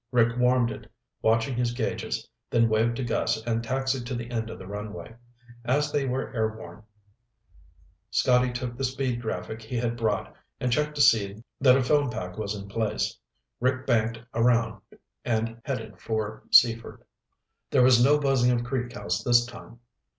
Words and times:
Rick 0.11 0.35
warmed 0.39 0.71
it, 0.71 0.91
watching 1.21 1.53
his 1.55 1.73
gauges, 1.73 2.27
then 2.49 2.67
waved 2.69 2.95
to 2.95 3.03
Gus 3.03 3.39
and 3.45 3.63
taxied 3.63 4.03
to 4.07 4.15
the 4.15 4.31
end 4.31 4.49
of 4.49 4.57
the 4.57 4.65
runway. 4.65 5.13
As 5.63 5.91
they 5.91 6.07
were 6.07 6.33
airborne, 6.33 6.81
Scotty 8.09 8.51
took 8.51 8.75
the 8.75 8.83
speed 8.83 9.21
graphic 9.21 9.61
he 9.61 9.77
had 9.77 9.95
brought 9.95 10.35
and 10.59 10.71
checked 10.71 10.95
to 10.95 11.01
see 11.01 11.43
that 11.59 11.77
a 11.77 11.83
film 11.83 12.09
pack 12.09 12.35
was 12.35 12.55
in 12.55 12.67
place. 12.67 13.15
Rick 13.59 13.85
banked 13.85 14.19
around 14.33 14.81
and 15.23 15.61
headed 15.65 16.01
for 16.01 16.45
Seaford. 16.49 17.03
There 17.69 17.83
was 17.83 18.03
no 18.03 18.17
buzzing 18.17 18.49
of 18.49 18.65
Creek 18.65 18.91
House 18.93 19.23
this 19.23 19.45
time. 19.45 19.81